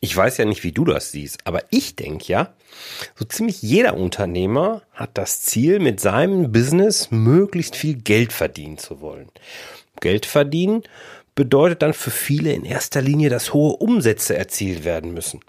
Ich 0.00 0.16
weiß 0.16 0.38
ja 0.38 0.44
nicht, 0.44 0.64
wie 0.64 0.72
du 0.72 0.84
das 0.84 1.10
siehst, 1.12 1.46
aber 1.46 1.62
ich 1.70 1.96
denke 1.96 2.26
ja, 2.26 2.54
so 3.14 3.24
ziemlich 3.24 3.62
jeder 3.62 3.94
Unternehmer 3.94 4.82
hat 4.92 5.10
das 5.14 5.42
Ziel, 5.42 5.80
mit 5.80 6.00
seinem 6.00 6.52
Business 6.52 7.10
möglichst 7.10 7.76
viel 7.76 7.96
Geld 7.96 8.32
verdienen 8.32 8.78
zu 8.78 9.00
wollen. 9.00 9.28
Geld 10.00 10.26
verdienen 10.26 10.82
bedeutet 11.34 11.82
dann 11.82 11.92
für 11.92 12.10
viele 12.10 12.52
in 12.52 12.64
erster 12.64 13.02
Linie, 13.02 13.28
dass 13.28 13.52
hohe 13.52 13.76
Umsätze 13.76 14.36
erzielt 14.36 14.84
werden 14.84 15.12
müssen. 15.12 15.40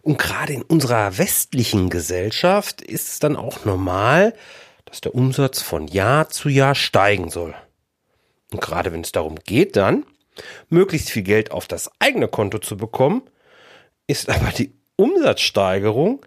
Und 0.00 0.18
gerade 0.18 0.54
in 0.54 0.62
unserer 0.62 1.18
westlichen 1.18 1.90
Gesellschaft 1.90 2.80
ist 2.80 3.08
es 3.08 3.18
dann 3.18 3.36
auch 3.36 3.64
normal, 3.64 4.34
dass 4.86 5.02
der 5.02 5.14
Umsatz 5.14 5.60
von 5.60 5.86
Jahr 5.86 6.30
zu 6.30 6.48
Jahr 6.48 6.74
steigen 6.74 7.28
soll. 7.28 7.54
Und 8.50 8.62
gerade 8.62 8.90
wenn 8.92 9.02
es 9.02 9.12
darum 9.12 9.36
geht, 9.36 9.76
dann 9.76 10.04
möglichst 10.70 11.10
viel 11.10 11.22
Geld 11.22 11.50
auf 11.50 11.66
das 11.66 11.90
eigene 11.98 12.28
Konto 12.28 12.58
zu 12.58 12.78
bekommen, 12.78 13.22
ist 14.08 14.28
aber 14.28 14.50
die 14.50 14.74
Umsatzsteigerung 14.96 16.26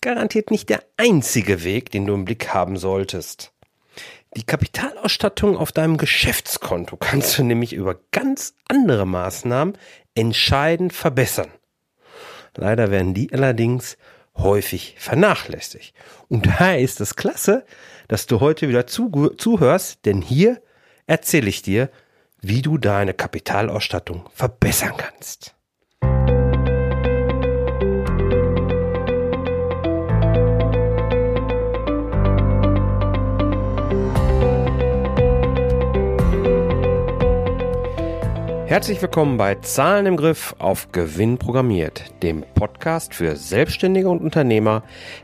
garantiert 0.00 0.50
nicht 0.50 0.70
der 0.70 0.82
einzige 0.96 1.64
Weg, 1.64 1.90
den 1.90 2.06
du 2.06 2.14
im 2.14 2.24
Blick 2.24 2.54
haben 2.54 2.78
solltest. 2.78 3.52
Die 4.36 4.44
Kapitalausstattung 4.44 5.56
auf 5.56 5.72
deinem 5.72 5.96
Geschäftskonto 5.96 6.96
kannst 6.96 7.36
du 7.36 7.42
nämlich 7.42 7.72
über 7.72 7.98
ganz 8.12 8.54
andere 8.68 9.06
Maßnahmen 9.06 9.76
entscheidend 10.14 10.92
verbessern. 10.92 11.50
Leider 12.56 12.90
werden 12.90 13.14
die 13.14 13.32
allerdings 13.32 13.98
häufig 14.36 14.94
vernachlässigt. 14.98 15.94
Und 16.28 16.46
daher 16.60 16.78
ist 16.78 17.00
es 17.00 17.16
klasse, 17.16 17.64
dass 18.06 18.26
du 18.26 18.40
heute 18.40 18.68
wieder 18.68 18.86
zuhörst, 18.86 20.04
denn 20.04 20.22
hier 20.22 20.62
erzähle 21.06 21.48
ich 21.48 21.62
dir, 21.62 21.90
wie 22.40 22.62
du 22.62 22.78
deine 22.78 23.14
Kapitalausstattung 23.14 24.28
verbessern 24.32 24.94
kannst. 24.96 25.57
Herzlich 38.68 39.00
willkommen 39.00 39.38
bei 39.38 39.54
Zahlen 39.54 40.04
im 40.04 40.18
Griff 40.18 40.54
auf 40.58 40.92
Gewinn 40.92 41.38
programmiert, 41.38 42.04
dem 42.22 42.44
Podcast 42.54 43.14
für 43.14 43.34
Selbstständige 43.34 44.10
und 44.10 44.20
Unternehmer, 44.20 44.82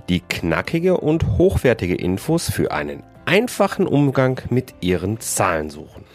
die 0.08 0.20
knackige 0.20 0.96
und 0.96 1.36
hochwertige 1.36 1.94
Infos 1.94 2.50
für 2.50 2.72
einen 2.72 3.02
einfachen 3.26 3.86
Umgang 3.86 4.40
mit 4.48 4.74
ihren 4.80 5.20
Zahlen 5.20 5.68
suchen. 5.68 6.06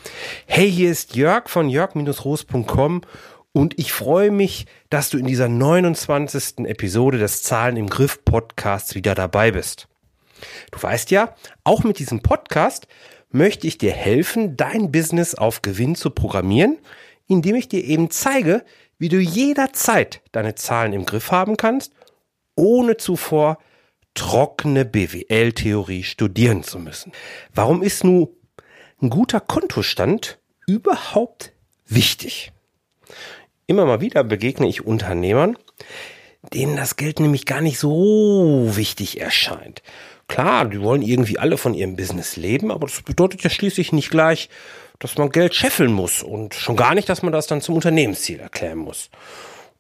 Hey, 0.48 0.72
hier 0.72 0.90
ist 0.90 1.16
Jörg 1.16 1.50
von 1.50 1.70
jörg-roos.com 1.70 3.02
und 3.52 3.78
ich 3.78 3.94
freue 3.94 4.32
mich, 4.32 4.66
dass 4.90 5.12
du 5.12 5.20
in 5.20 5.28
dieser 5.28 5.50
29. 5.50 6.66
Episode 6.66 7.20
des 7.20 7.44
Zahlen 7.44 7.78
im 7.78 7.92
Griff 7.92 8.26
Podcasts 8.26 8.96
wieder 8.96 9.14
dabei 9.14 9.52
bist. 9.52 9.88
Du 10.72 10.82
weißt 10.82 11.12
ja, 11.12 11.36
auch 11.64 11.84
mit 11.84 12.00
diesem 12.00 12.22
Podcast 12.24 12.88
möchte 13.32 13.68
ich 13.68 13.78
dir 13.78 13.92
helfen, 13.92 14.58
dein 14.58 14.92
Business 14.92 15.36
auf 15.36 15.62
Gewinn 15.62 15.94
zu 15.94 16.10
programmieren, 16.10 16.80
indem 17.30 17.56
ich 17.56 17.70
dir 17.70 17.84
eben 17.86 18.10
zeige, 18.10 18.66
wie 18.98 19.08
du 19.08 19.20
jederzeit 19.20 20.22
deine 20.34 20.56
Zahlen 20.56 20.92
im 20.92 21.06
Griff 21.06 21.32
haben 21.32 21.56
kannst, 21.56 21.94
ohne 22.56 22.98
zuvor 22.98 23.60
trockene 24.16 24.84
BWL-Theorie 24.84 26.04
studieren 26.04 26.64
zu 26.64 26.80
müssen. 26.80 27.14
Warum 27.54 27.84
ist 27.84 28.04
nun 28.04 28.28
ein 29.02 29.10
guter 29.10 29.40
Kontostand 29.40 30.40
überhaupt 30.68 31.54
wichtig? 31.86 32.52
Immer 33.68 33.86
mal 33.86 34.02
wieder 34.02 34.24
begegne 34.24 34.68
ich 34.68 34.86
Unternehmern, 34.86 35.56
denen 36.54 36.76
das 36.76 36.96
Geld 36.96 37.20
nämlich 37.20 37.46
gar 37.46 37.62
nicht 37.62 37.80
so 37.80 38.72
wichtig 38.74 39.22
erscheint. 39.22 39.84
Klar, 40.28 40.66
die 40.66 40.82
wollen 40.82 41.04
irgendwie 41.04 41.38
alle 41.38 41.58
von 41.58 41.74
ihrem 41.74 41.96
Business 41.96 42.36
leben, 42.36 42.72
aber 42.72 42.88
das 42.88 43.02
bedeutet 43.04 43.44
ja 43.44 43.50
schließlich 43.50 43.94
nicht 43.94 44.10
gleich, 44.10 44.50
dass 45.00 45.18
man 45.18 45.30
Geld 45.30 45.56
scheffeln 45.56 45.92
muss 45.92 46.22
und 46.22 46.54
schon 46.54 46.76
gar 46.76 46.94
nicht, 46.94 47.10
dass 47.10 47.24
man 47.24 47.34
das 47.34 47.48
dann 47.48 47.62
zum 47.62 47.76
Unternehmensziel 47.76 48.40
erklären 48.40 48.80
muss. 48.80 49.10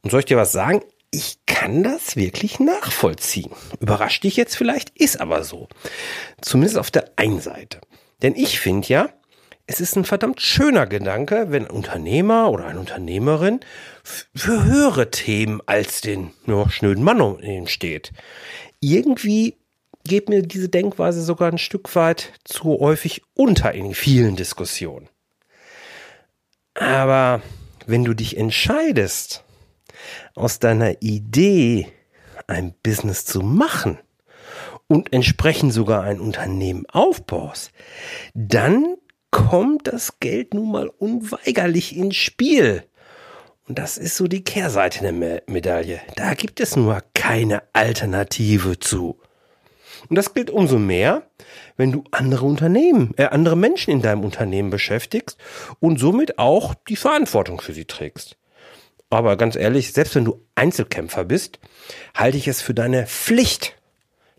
Und 0.01 0.11
soll 0.11 0.21
ich 0.21 0.25
dir 0.25 0.37
was 0.37 0.51
sagen? 0.51 0.81
Ich 1.11 1.39
kann 1.45 1.83
das 1.83 2.15
wirklich 2.15 2.59
nachvollziehen. 2.59 3.51
Überrascht 3.79 4.23
dich 4.23 4.37
jetzt 4.37 4.55
vielleicht, 4.55 4.89
ist 4.97 5.19
aber 5.19 5.43
so. 5.43 5.67
Zumindest 6.41 6.77
auf 6.77 6.91
der 6.91 7.11
einen 7.15 7.41
Seite. 7.41 7.81
Denn 8.21 8.35
ich 8.35 8.59
finde 8.59 8.87
ja, 8.87 9.09
es 9.65 9.79
ist 9.79 9.95
ein 9.95 10.05
verdammt 10.05 10.41
schöner 10.41 10.87
Gedanke, 10.87 11.47
wenn 11.49 11.65
ein 11.65 11.71
Unternehmer 11.71 12.49
oder 12.49 12.65
eine 12.65 12.79
Unternehmerin 12.79 13.59
für 14.03 14.63
höhere 14.63 15.11
Themen 15.11 15.61
als 15.65 16.01
den 16.01 16.31
ja, 16.47 16.67
schnöden 16.69 17.03
Mann 17.03 17.67
steht. 17.67 18.11
Irgendwie 18.79 19.57
geht 20.09 20.27
mir 20.27 20.41
diese 20.41 20.67
Denkweise 20.67 21.23
sogar 21.23 21.49
ein 21.49 21.57
Stück 21.57 21.95
weit 21.95 22.33
zu 22.43 22.79
häufig 22.79 23.21
unter 23.33 23.73
in 23.73 23.93
vielen 23.93 24.35
Diskussionen. 24.35 25.07
Aber 26.73 27.41
wenn 27.85 28.03
du 28.03 28.13
dich 28.13 28.35
entscheidest, 28.35 29.43
aus 30.35 30.59
deiner 30.59 31.01
Idee 31.01 31.87
ein 32.47 32.73
Business 32.83 33.25
zu 33.25 33.41
machen 33.41 33.99
und 34.87 35.13
entsprechend 35.13 35.73
sogar 35.73 36.03
ein 36.03 36.19
Unternehmen 36.19 36.85
aufbaust, 36.89 37.71
dann 38.33 38.95
kommt 39.31 39.87
das 39.87 40.19
Geld 40.19 40.53
nun 40.53 40.71
mal 40.71 40.87
unweigerlich 40.87 41.95
ins 41.95 42.15
Spiel. 42.15 42.83
Und 43.67 43.77
das 43.77 43.99
ist 43.99 44.17
so 44.17 44.27
die 44.27 44.43
Kehrseite 44.43 45.01
der 45.01 45.41
Medaille. 45.47 46.01
Da 46.15 46.33
gibt 46.33 46.59
es 46.59 46.75
nur 46.75 47.03
keine 47.13 47.61
Alternative 47.73 48.79
zu. 48.79 49.19
Und 50.07 50.15
das 50.15 50.33
gilt 50.33 50.49
umso 50.49 50.79
mehr, 50.79 51.23
wenn 51.77 51.91
du 51.91 52.03
andere 52.11 52.45
Unternehmen, 52.45 53.13
äh, 53.17 53.25
andere 53.25 53.55
Menschen 53.55 53.91
in 53.91 54.01
deinem 54.01 54.23
Unternehmen 54.23 54.69
beschäftigst 54.69 55.37
und 55.79 55.99
somit 55.99 56.39
auch 56.39 56.73
die 56.87 56.95
Verantwortung 56.95 57.61
für 57.61 57.73
sie 57.73 57.85
trägst. 57.85 58.37
Aber 59.09 59.37
ganz 59.37 59.55
ehrlich, 59.55 59.91
selbst 59.91 60.15
wenn 60.15 60.25
du 60.25 60.45
Einzelkämpfer 60.55 61.25
bist, 61.25 61.59
halte 62.13 62.37
ich 62.37 62.47
es 62.47 62.61
für 62.61 62.73
deine 62.73 63.07
Pflicht, 63.07 63.75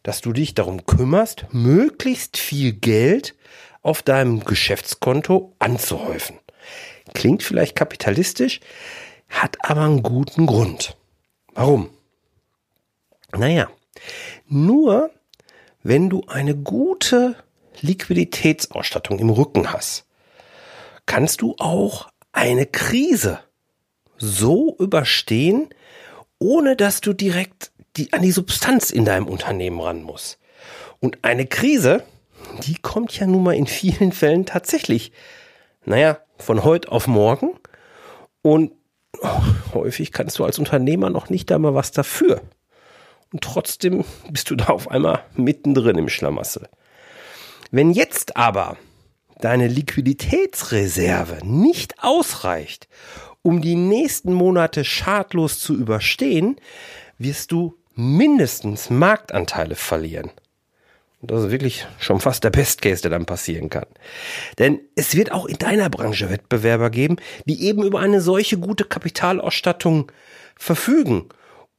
dass 0.03 0.21
du 0.21 0.33
dich 0.33 0.55
darum 0.55 0.87
kümmerst, 0.87 1.47
möglichst 1.51 2.37
viel 2.37 2.73
Geld 2.73 3.35
auf 3.83 4.03
deinem 4.03 4.45
Geschäftskonto 4.45 5.55
anzuhäufen. 5.59 6.39
Klingt 7.15 7.43
vielleicht 7.43 7.75
kapitalistisch, 7.75 8.61
hat 9.29 9.59
aber 9.69 9.83
einen 9.83 10.03
guten 10.03 10.47
Grund. 10.47 10.97
Warum? 11.55 11.91
Naja, 13.33 13.71
nur 14.47 15.11
wenn 15.83 16.11
du 16.11 16.23
eine 16.27 16.55
gute 16.55 17.37
Liquiditätsausstattung 17.81 19.19
im 19.19 19.31
Rücken 19.31 19.73
hast, 19.73 20.07
kannst 21.07 21.41
du 21.41 21.55
auch 21.59 22.09
eine 22.33 22.67
Krise 22.67 23.41
so 24.17 24.77
überstehen, 24.79 25.69
ohne 26.39 26.77
dass 26.77 27.01
du 27.01 27.13
direkt 27.13 27.73
die, 27.97 28.13
an 28.13 28.23
die 28.23 28.33
Substanz 28.33 28.91
in 28.91 29.05
deinem 29.05 29.27
Unternehmen 29.27 29.81
ran 29.81 30.03
musst. 30.03 30.39
Und 31.01 31.19
eine 31.23 31.47
Krise, 31.47 32.03
die 32.63 32.75
kommt 32.75 33.19
ja 33.19 33.27
nun 33.27 33.43
mal 33.43 33.55
in 33.55 33.67
vielen 33.67 34.13
Fällen 34.13 34.47
tatsächlich, 34.47 35.13
naja, 35.85 36.19
von 36.37 36.65
heute 36.65 36.93
auf 36.93 37.07
morgen. 37.07 37.59
Und 38.43 38.73
häufig 39.75 40.13
kannst 40.13 40.39
du 40.39 40.45
als 40.45 40.59
Unternehmer 40.59 41.11
noch 41.11 41.31
nicht 41.31 41.51
einmal 41.53 41.75
was 41.75 41.91
dafür. 41.91 42.43
Und 43.33 43.43
trotzdem 43.43 44.05
bist 44.31 44.51
du 44.51 44.57
da 44.57 44.67
auf 44.67 44.91
einmal 44.91 45.25
mittendrin 45.37 45.99
im 45.99 46.09
Schlamassel. 46.09 46.69
Wenn 47.71 47.93
jetzt 47.93 48.37
aber 48.37 48.77
deine 49.41 49.69
Liquiditätsreserve 49.69 51.39
nicht 51.47 52.03
ausreicht, 52.03 52.89
um 53.43 53.63
die 53.63 53.77
nächsten 53.77 54.33
Monate 54.33 54.85
schadlos 54.85 55.61
zu 55.61 55.75
überstehen, 55.75 56.57
wirst 57.19 57.53
du 57.53 57.77
mindestens 57.95 58.91
Marktanteile 58.91 59.77
verlieren. 59.77 60.31
Und 61.21 61.31
das 61.31 61.45
ist 61.45 61.51
wirklich 61.51 61.87
schon 61.99 62.19
fast 62.19 62.45
der 62.45 62.51
Best 62.51 62.83
Case, 62.83 63.03
der 63.03 63.11
dann 63.11 63.27
passieren 63.27 63.69
kann. 63.69 63.87
Denn 64.59 64.81
es 64.97 65.15
wird 65.15 65.33
auch 65.33 65.47
in 65.47 65.59
deiner 65.59 65.91
Branche 65.91 66.31
Wettbewerber 66.31 66.91
geben, 66.91 67.17
die 67.45 67.63
eben 67.63 67.83
über 67.83 68.01
eine 68.01 68.21
solche 68.21 68.59
gute 68.59 68.85
Kapitalausstattung 68.85 70.11
verfügen 70.57 71.29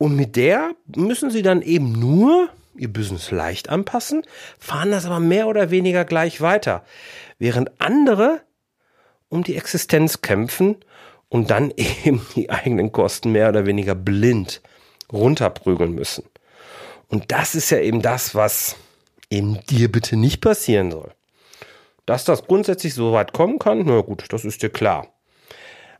und 0.01 0.15
mit 0.15 0.35
der 0.35 0.71
müssen 0.95 1.29
sie 1.29 1.43
dann 1.43 1.61
eben 1.61 1.91
nur 1.91 2.49
ihr 2.75 2.91
Business 2.91 3.29
leicht 3.29 3.69
anpassen, 3.69 4.23
fahren 4.57 4.89
das 4.89 5.05
aber 5.05 5.19
mehr 5.19 5.47
oder 5.47 5.69
weniger 5.69 6.05
gleich 6.05 6.41
weiter, 6.41 6.83
während 7.37 7.69
andere 7.79 8.41
um 9.29 9.43
die 9.43 9.55
Existenz 9.55 10.21
kämpfen 10.21 10.77
und 11.29 11.51
dann 11.51 11.71
eben 11.77 12.25
die 12.35 12.49
eigenen 12.49 12.91
Kosten 12.91 13.31
mehr 13.31 13.49
oder 13.49 13.67
weniger 13.67 13.93
blind 13.93 14.63
runterprügeln 15.13 15.93
müssen. 15.93 16.23
Und 17.07 17.31
das 17.31 17.53
ist 17.53 17.69
ja 17.69 17.77
eben 17.77 18.01
das, 18.01 18.33
was 18.33 18.77
eben 19.29 19.59
dir 19.67 19.91
bitte 19.91 20.17
nicht 20.17 20.41
passieren 20.41 20.89
soll. 20.89 21.11
Dass 22.07 22.25
das 22.25 22.47
grundsätzlich 22.47 22.95
so 22.95 23.13
weit 23.13 23.33
kommen 23.33 23.59
kann, 23.59 23.83
na 23.85 24.01
gut, 24.01 24.25
das 24.29 24.45
ist 24.45 24.63
dir 24.63 24.71
klar. 24.71 25.13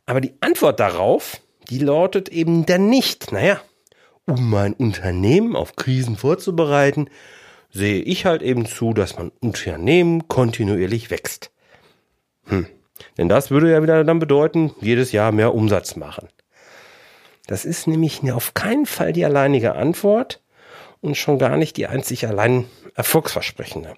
Aber 0.07 0.21
die 0.21 0.33
Antwort 0.39 0.79
darauf 0.79 1.39
die 1.71 1.79
lautet 1.79 2.29
eben 2.29 2.65
dann 2.65 2.89
nicht, 2.89 3.31
naja, 3.31 3.61
um 4.27 4.49
mein 4.49 4.73
Unternehmen 4.73 5.55
auf 5.55 5.75
Krisen 5.75 6.17
vorzubereiten, 6.17 7.09
sehe 7.71 8.01
ich 8.01 8.25
halt 8.25 8.41
eben 8.41 8.65
zu, 8.65 8.93
dass 8.93 9.17
mein 9.17 9.31
Unternehmen 9.39 10.27
kontinuierlich 10.27 11.09
wächst. 11.09 11.51
Hm. 12.45 12.67
Denn 13.17 13.29
das 13.29 13.49
würde 13.49 13.71
ja 13.71 13.81
wieder 13.81 14.03
dann 14.03 14.19
bedeuten, 14.19 14.71
jedes 14.79 15.11
Jahr 15.11 15.31
mehr 15.31 15.55
Umsatz 15.55 15.95
machen. 15.95 16.27
Das 17.47 17.65
ist 17.65 17.87
nämlich 17.87 18.21
auf 18.31 18.53
keinen 18.53 18.85
Fall 18.85 19.13
die 19.13 19.25
alleinige 19.25 19.75
Antwort 19.75 20.41
und 21.01 21.17
schon 21.17 21.39
gar 21.39 21.57
nicht 21.57 21.77
die 21.77 21.87
einzig 21.87 22.27
allein 22.27 22.65
erfolgsversprechende. 22.95 23.95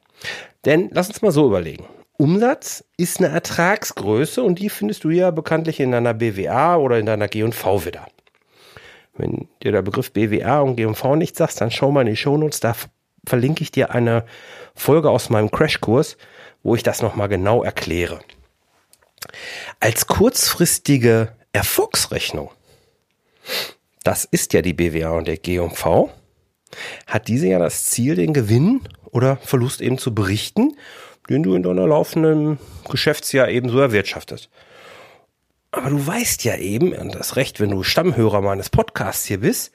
Denn 0.66 0.90
lass 0.92 1.10
uns 1.10 1.22
mal 1.22 1.32
so 1.32 1.46
überlegen. 1.46 1.86
Umsatz 2.18 2.86
ist 2.96 3.20
eine 3.20 3.30
Ertragsgröße 3.30 4.42
und 4.42 4.60
die 4.60 4.70
findest 4.70 5.04
du 5.04 5.10
ja 5.10 5.32
bekanntlich 5.32 5.80
in 5.80 5.92
deiner 5.92 6.14
BWA 6.14 6.78
oder 6.78 7.00
in 7.00 7.06
deiner 7.06 7.28
G&V 7.28 7.86
wieder. 7.86 8.08
Wenn 9.16 9.48
dir 9.62 9.72
der 9.72 9.82
Begriff 9.82 10.12
BWA 10.12 10.60
und 10.62 10.76
G&V 10.76 11.16
nicht 11.16 11.36
sagst, 11.36 11.62
dann 11.62 11.72
schau 11.72 11.92
mal 11.92 12.02
in 12.02 12.08
die 12.08 12.16
Shownotes, 12.16 12.60
da 12.60 12.76
verlinke 13.26 13.62
ich 13.62 13.72
dir 13.72 13.92
eine 13.92 14.26
Folge 14.76 15.10
aus 15.10 15.30
meinem 15.30 15.52
Crashkurs, 15.52 16.18
wo 16.64 16.76
ich 16.76 16.84
das 16.84 17.02
nochmal 17.02 17.30
genau 17.30 17.64
erkläre. 17.64 18.22
Als 19.80 20.08
kurzfristige 20.08 21.34
Erfolgsrechnung, 21.54 22.50
das 24.04 24.26
ist 24.26 24.54
ja 24.54 24.62
die 24.62 24.74
BWA 24.74 25.12
und 25.12 25.28
der 25.28 25.38
G&V, 25.38 26.12
hat 27.08 27.28
diese 27.28 27.48
ja 27.48 27.60
das 27.60 27.86
Ziel, 27.86 28.16
den 28.16 28.34
Gewinn 28.34 28.82
oder 29.12 29.38
Verlust 29.38 29.82
eben 29.82 29.98
zu 29.98 30.14
berichten, 30.14 30.76
den 31.30 31.44
du 31.44 31.56
in 31.56 31.64
deiner 31.64 31.88
laufenden 31.88 32.58
Geschäftsjahr 32.90 33.48
eben 33.50 33.70
so 33.70 33.80
erwirtschaftest. 33.80 34.50
Aber 35.74 35.90
du 35.90 36.06
weißt 36.06 36.44
ja 36.44 36.56
eben, 36.56 36.94
und 36.94 37.16
das 37.16 37.36
Recht, 37.36 37.60
wenn 37.60 37.72
du 37.72 37.82
Stammhörer 37.82 38.42
meines 38.42 38.70
Podcasts 38.70 39.26
hier 39.26 39.40
bist, 39.40 39.72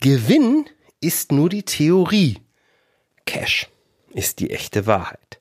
Gewinn 0.00 0.66
ist 1.00 1.32
nur 1.32 1.48
die 1.48 1.64
Theorie. 1.64 2.38
Cash 3.26 3.68
ist 4.14 4.38
die 4.38 4.52
echte 4.52 4.86
Wahrheit. 4.86 5.40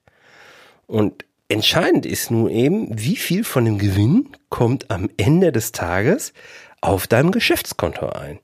Und 0.88 1.24
entscheidend 1.50 2.08
ist 2.08 2.32
nun 2.32 2.50
eben, 2.50 2.88
wie 3.00 3.16
viel 3.16 3.44
von 3.44 3.64
dem 3.64 3.78
Gewinn 3.78 4.36
kommt 4.50 4.90
am 4.90 5.08
Ende 5.18 5.52
des 5.52 5.72
Tages 5.72 6.34
auf 6.82 7.06
deinem 7.06 7.32
Geschäftskonto 7.32 8.10
ein. 8.10 8.40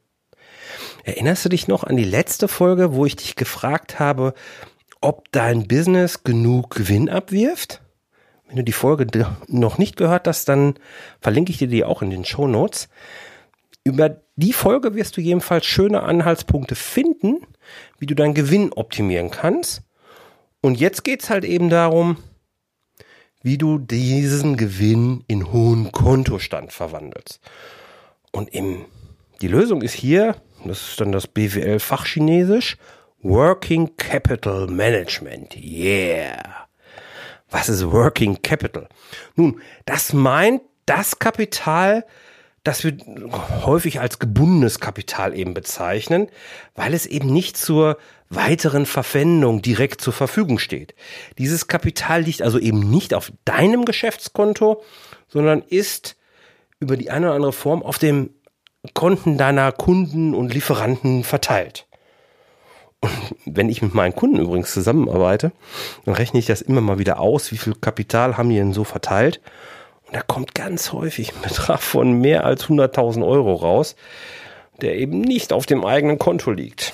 Erinnerst 1.05 1.43
du 1.43 1.49
dich 1.49 1.67
noch 1.67 1.83
an 1.83 1.97
die 1.97 2.03
letzte 2.03 2.47
Folge, 2.47 2.93
wo 2.93 3.07
ich 3.07 3.15
dich 3.15 3.35
gefragt 3.35 3.97
habe, 3.97 4.35
ob 5.01 5.31
dein 5.31 5.67
Business 5.67 6.23
genug 6.23 6.75
Gewinn 6.75 7.09
abwirft? 7.09 7.81
Wenn 8.47 8.57
du 8.57 8.63
die 8.63 8.71
Folge 8.71 9.07
noch 9.47 9.77
nicht 9.77 9.97
gehört 9.97 10.27
hast, 10.27 10.47
dann 10.47 10.75
verlinke 11.19 11.51
ich 11.51 11.57
dir 11.57 11.67
die 11.67 11.83
auch 11.83 12.01
in 12.01 12.09
den 12.09 12.25
Show 12.25 12.47
Notes. 12.47 12.89
Über 13.83 14.21
die 14.35 14.53
Folge 14.53 14.95
wirst 14.95 15.17
du 15.17 15.21
jedenfalls 15.21 15.65
schöne 15.65 16.03
Anhaltspunkte 16.03 16.75
finden, 16.75 17.37
wie 17.99 18.05
du 18.05 18.15
deinen 18.15 18.33
Gewinn 18.33 18.71
optimieren 18.73 19.31
kannst. 19.31 19.81
Und 20.61 20.79
jetzt 20.79 21.03
geht's 21.03 21.29
halt 21.29 21.43
eben 21.43 21.69
darum, 21.69 22.17
wie 23.41 23.57
du 23.57 23.77
diesen 23.79 24.57
Gewinn 24.57 25.23
in 25.27 25.51
hohen 25.51 25.91
Kontostand 25.91 26.73
verwandelst. 26.73 27.39
Und 28.31 28.53
im, 28.53 28.85
die 29.41 29.47
Lösung 29.47 29.81
ist 29.81 29.93
hier, 29.93 30.35
das 30.65 30.89
ist 30.89 31.01
dann 31.01 31.11
das 31.11 31.27
BWL 31.27 31.79
Fachchinesisch, 31.79 32.77
Working 33.21 33.95
Capital 33.97 34.67
Management. 34.67 35.55
Yeah. 35.55 36.66
Was 37.49 37.69
ist 37.69 37.91
Working 37.91 38.41
Capital? 38.41 38.87
Nun, 39.35 39.61
das 39.85 40.13
meint 40.13 40.61
das 40.85 41.19
Kapital, 41.19 42.05
das 42.63 42.83
wir 42.83 42.97
häufig 43.65 44.01
als 44.01 44.19
gebundenes 44.19 44.79
Kapital 44.79 45.33
eben 45.33 45.53
bezeichnen, 45.53 46.27
weil 46.75 46.93
es 46.93 47.05
eben 47.05 47.31
nicht 47.31 47.55
zur 47.55 47.97
weiteren 48.29 48.85
Verwendung 48.85 49.61
direkt 49.61 50.01
zur 50.01 50.11
Verfügung 50.11 50.59
steht. 50.59 50.93
Dieses 51.37 51.67
Kapital 51.67 52.23
liegt 52.23 52.41
also 52.41 52.59
eben 52.59 52.89
nicht 52.89 53.13
auf 53.13 53.31
deinem 53.45 53.85
Geschäftskonto, 53.85 54.83
sondern 55.29 55.61
ist 55.61 56.17
über 56.79 56.97
die 56.97 57.09
eine 57.09 57.27
oder 57.27 57.35
andere 57.35 57.53
Form 57.53 57.81
auf 57.83 57.99
dem 57.99 58.31
Konten 58.93 59.37
deiner 59.37 59.71
Kunden 59.71 60.33
und 60.33 60.53
Lieferanten 60.53 61.23
verteilt. 61.23 61.86
Und 63.01 63.11
wenn 63.45 63.69
ich 63.69 63.81
mit 63.81 63.93
meinen 63.93 64.15
Kunden 64.15 64.37
übrigens 64.39 64.73
zusammenarbeite, 64.73 65.51
dann 66.05 66.15
rechne 66.15 66.39
ich 66.39 66.45
das 66.45 66.61
immer 66.61 66.81
mal 66.81 66.99
wieder 66.99 67.19
aus, 67.19 67.51
wie 67.51 67.57
viel 67.57 67.75
Kapital 67.75 68.37
haben 68.37 68.49
die 68.49 68.55
denn 68.55 68.73
so 68.73 68.83
verteilt. 68.83 69.39
Und 70.07 70.15
da 70.15 70.21
kommt 70.21 70.55
ganz 70.55 70.93
häufig 70.93 71.33
ein 71.33 71.41
Betrag 71.41 71.81
von 71.81 72.13
mehr 72.13 72.45
als 72.45 72.65
100.000 72.65 73.25
Euro 73.25 73.53
raus, 73.53 73.95
der 74.81 74.95
eben 74.95 75.21
nicht 75.21 75.53
auf 75.53 75.65
dem 75.65 75.85
eigenen 75.85 76.17
Konto 76.17 76.51
liegt. 76.51 76.93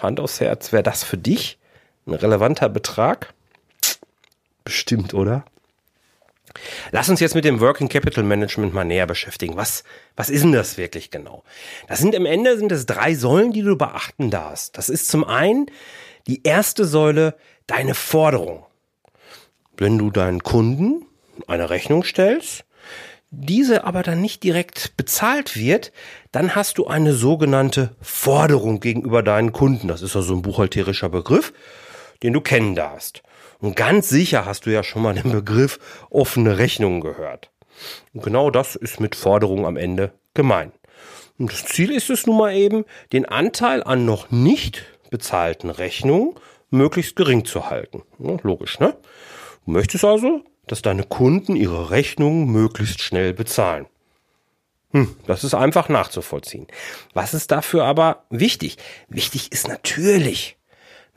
Hand 0.00 0.20
aufs 0.20 0.40
Herz, 0.40 0.72
wäre 0.72 0.82
das 0.82 1.02
für 1.02 1.18
dich 1.18 1.58
ein 2.06 2.14
relevanter 2.14 2.68
Betrag? 2.68 3.34
Bestimmt, 4.64 5.14
oder? 5.14 5.44
Lass 6.92 7.08
uns 7.08 7.20
jetzt 7.20 7.34
mit 7.34 7.44
dem 7.44 7.60
Working 7.60 7.88
Capital 7.88 8.24
Management 8.24 8.74
mal 8.74 8.84
näher 8.84 9.06
beschäftigen. 9.06 9.56
Was, 9.56 9.84
was 10.16 10.30
ist 10.30 10.44
denn 10.44 10.52
das 10.52 10.76
wirklich 10.76 11.10
genau? 11.10 11.42
Das 11.88 11.98
sind 11.98 12.14
im 12.14 12.26
Ende 12.26 12.56
sind 12.58 12.72
es 12.72 12.86
drei 12.86 13.14
Säulen, 13.14 13.52
die 13.52 13.62
du 13.62 13.76
beachten 13.76 14.30
darfst. 14.30 14.76
Das 14.76 14.88
ist 14.88 15.08
zum 15.08 15.24
einen 15.24 15.66
die 16.26 16.42
erste 16.42 16.84
Säule 16.84 17.34
deine 17.66 17.94
Forderung. 17.94 18.64
Wenn 19.76 19.98
du 19.98 20.10
deinen 20.10 20.42
Kunden 20.42 21.04
eine 21.46 21.70
Rechnung 21.70 22.02
stellst, 22.04 22.64
diese 23.30 23.84
aber 23.84 24.02
dann 24.02 24.20
nicht 24.20 24.42
direkt 24.42 24.96
bezahlt 24.96 25.56
wird, 25.56 25.92
dann 26.32 26.54
hast 26.54 26.78
du 26.78 26.86
eine 26.86 27.12
sogenannte 27.12 27.94
Forderung 28.00 28.80
gegenüber 28.80 29.22
deinen 29.22 29.52
Kunden. 29.52 29.88
Das 29.88 30.02
ist 30.02 30.16
also 30.16 30.34
ein 30.34 30.42
buchhalterischer 30.42 31.08
Begriff, 31.08 31.52
den 32.22 32.32
du 32.32 32.40
kennen 32.40 32.74
darfst. 32.74 33.22
Und 33.60 33.76
ganz 33.76 34.08
sicher 34.08 34.44
hast 34.44 34.66
du 34.66 34.72
ja 34.72 34.82
schon 34.82 35.02
mal 35.02 35.14
den 35.14 35.32
Begriff 35.32 35.78
offene 36.10 36.58
Rechnungen 36.58 37.00
gehört. 37.00 37.50
Und 38.12 38.22
genau 38.22 38.50
das 38.50 38.76
ist 38.76 39.00
mit 39.00 39.14
Forderung 39.14 39.66
am 39.66 39.76
Ende 39.76 40.12
gemeint. 40.34 40.74
Und 41.38 41.52
das 41.52 41.64
Ziel 41.64 41.90
ist 41.90 42.10
es 42.10 42.26
nun 42.26 42.38
mal 42.38 42.54
eben, 42.54 42.84
den 43.12 43.26
Anteil 43.26 43.82
an 43.82 44.04
noch 44.04 44.30
nicht 44.30 44.84
bezahlten 45.10 45.70
Rechnungen 45.70 46.34
möglichst 46.70 47.16
gering 47.16 47.44
zu 47.44 47.70
halten. 47.70 48.02
Ja, 48.18 48.36
logisch, 48.42 48.78
ne? 48.80 48.96
Du 49.64 49.72
möchtest 49.72 50.04
also 50.04 50.42
dass 50.66 50.82
deine 50.82 51.04
Kunden 51.04 51.56
ihre 51.56 51.90
Rechnungen 51.90 52.50
möglichst 52.50 53.00
schnell 53.00 53.32
bezahlen. 53.32 53.86
Hm, 54.92 55.16
das 55.26 55.44
ist 55.44 55.54
einfach 55.54 55.88
nachzuvollziehen. 55.88 56.66
Was 57.14 57.34
ist 57.34 57.50
dafür 57.50 57.84
aber 57.84 58.24
wichtig? 58.30 58.78
Wichtig 59.08 59.52
ist 59.52 59.68
natürlich, 59.68 60.56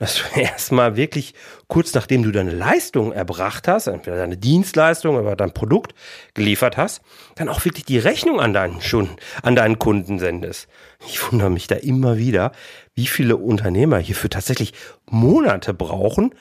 dass 0.00 0.16
du 0.16 0.22
erstmal 0.40 0.96
wirklich 0.96 1.34
kurz 1.68 1.94
nachdem 1.94 2.24
du 2.24 2.32
deine 2.32 2.50
Leistung 2.50 3.12
erbracht 3.12 3.68
hast, 3.68 3.86
entweder 3.86 4.16
deine 4.16 4.36
Dienstleistung 4.36 5.14
oder 5.14 5.36
dein 5.36 5.54
Produkt 5.54 5.94
geliefert 6.34 6.76
hast, 6.76 7.02
dann 7.36 7.48
auch 7.48 7.64
wirklich 7.64 7.84
die 7.84 7.98
Rechnung 7.98 8.40
an 8.40 8.52
deinen, 8.52 8.80
schon 8.80 9.10
an 9.42 9.54
deinen 9.54 9.78
Kunden 9.78 10.18
sendest. 10.18 10.66
Ich 11.06 11.30
wundere 11.30 11.50
mich 11.50 11.68
da 11.68 11.76
immer 11.76 12.18
wieder, 12.18 12.50
wie 12.96 13.06
viele 13.06 13.36
Unternehmer 13.36 13.98
hierfür 13.98 14.30
tatsächlich 14.30 14.72
Monate 15.06 15.72
brauchen, 15.72 16.34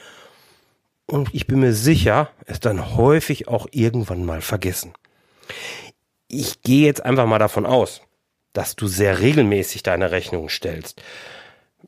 und 1.10 1.34
ich 1.34 1.48
bin 1.48 1.60
mir 1.60 1.74
sicher, 1.74 2.30
es 2.46 2.60
dann 2.60 2.96
häufig 2.96 3.48
auch 3.48 3.66
irgendwann 3.72 4.26
mal 4.26 4.42
vergessen. 4.42 4.94
Ich 6.28 6.62
gehe 6.62 6.86
jetzt 6.86 7.04
einfach 7.04 7.26
mal 7.26 7.40
davon 7.40 7.66
aus, 7.66 8.02
dass 8.54 8.76
du 8.76 8.88
sehr 8.88 9.20
regelmäßig 9.20 9.82
deine 9.82 10.12
Rechnungen 10.12 10.50
stellst. 10.50 11.02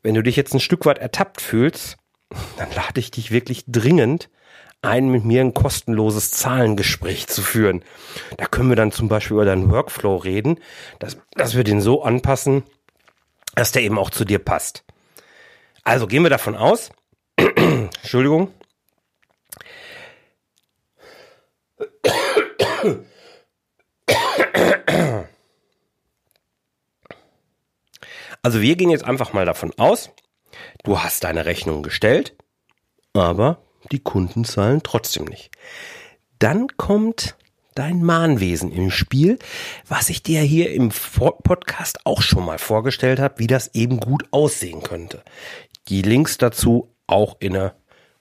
Wenn 0.02 0.14
du 0.14 0.22
dich 0.22 0.36
jetzt 0.36 0.54
ein 0.54 0.60
Stück 0.60 0.86
weit 0.86 0.98
ertappt 0.98 1.40
fühlst, 1.40 1.96
dann 2.56 2.72
lade 2.74 2.98
ich 2.98 3.10
dich 3.10 3.30
wirklich 3.30 3.64
dringend 3.66 4.30
ein, 4.80 5.08
mit 5.08 5.24
mir 5.24 5.40
ein 5.40 5.54
kostenloses 5.54 6.32
Zahlengespräch 6.32 7.28
zu 7.28 7.42
führen. 7.42 7.84
Da 8.36 8.46
können 8.46 8.68
wir 8.68 8.76
dann 8.76 8.90
zum 8.90 9.08
Beispiel 9.08 9.34
über 9.34 9.44
deinen 9.44 9.70
Workflow 9.70 10.16
reden, 10.16 10.58
dass, 10.98 11.18
dass 11.32 11.56
wir 11.56 11.62
den 11.62 11.80
so 11.80 12.02
anpassen, 12.02 12.64
dass 13.54 13.72
der 13.72 13.82
eben 13.82 13.98
auch 13.98 14.10
zu 14.10 14.24
dir 14.24 14.40
passt. 14.40 14.84
Also 15.84 16.06
gehen 16.06 16.22
wir 16.22 16.30
davon 16.30 16.56
aus, 16.56 16.90
Entschuldigung, 17.36 18.52
Also 28.42 28.60
wir 28.60 28.74
gehen 28.76 28.90
jetzt 28.90 29.04
einfach 29.04 29.32
mal 29.32 29.46
davon 29.46 29.72
aus, 29.78 30.10
du 30.82 31.00
hast 31.00 31.22
deine 31.24 31.46
Rechnung 31.46 31.82
gestellt, 31.82 32.36
aber 33.12 33.62
die 33.92 34.00
Kunden 34.00 34.44
zahlen 34.44 34.82
trotzdem 34.82 35.26
nicht. 35.26 35.50
Dann 36.40 36.66
kommt 36.76 37.36
dein 37.76 38.02
Mahnwesen 38.02 38.72
im 38.72 38.90
Spiel, 38.90 39.38
was 39.86 40.10
ich 40.10 40.22
dir 40.24 40.40
hier 40.40 40.72
im 40.72 40.90
Podcast 40.90 42.04
auch 42.04 42.20
schon 42.20 42.44
mal 42.44 42.58
vorgestellt 42.58 43.20
habe, 43.20 43.38
wie 43.38 43.46
das 43.46 43.74
eben 43.74 44.00
gut 44.00 44.24
aussehen 44.32 44.82
könnte. 44.82 45.22
Die 45.88 46.02
Links 46.02 46.36
dazu 46.36 46.94
auch 47.06 47.36
in 47.38 47.54
der 47.54 47.76